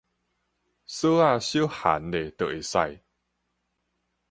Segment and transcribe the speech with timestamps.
[0.87, 3.03] 索仔小 𫟂 咧就會使